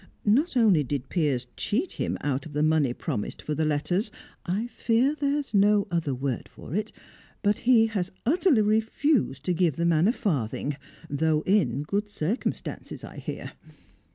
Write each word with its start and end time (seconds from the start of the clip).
Not 0.25 0.57
only 0.57 0.83
did 0.83 1.09
Piers 1.09 1.45
cheat 1.55 1.91
him 1.91 2.17
out 2.21 2.47
of 2.47 2.53
the 2.53 2.63
money 2.63 2.91
promised 2.91 3.39
for 3.43 3.53
the 3.53 3.65
letters 3.65 4.09
(I 4.47 4.65
fear 4.65 5.13
there's 5.13 5.53
no 5.53 5.85
other 5.91 6.15
word 6.15 6.49
for 6.49 6.73
it), 6.73 6.91
but 7.43 7.57
he 7.69 7.85
has 7.85 8.11
utterly 8.25 8.63
refused 8.63 9.45
to 9.45 9.53
give 9.53 9.75
the 9.75 9.85
man 9.85 10.07
a 10.07 10.11
farthing 10.13 10.75
though 11.07 11.41
in 11.41 11.83
good 11.83 12.09
circumstances, 12.09 13.03
I 13.03 13.17
hear. 13.17 13.51